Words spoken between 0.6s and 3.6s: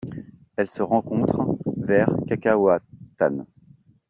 se rencontre vers Cacahoatán.